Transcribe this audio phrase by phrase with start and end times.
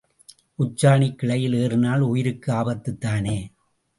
[0.59, 3.37] உச்சாணிக் கிளையில் ஏறினால் உயிருக்கு ஆபத்துத்தானே?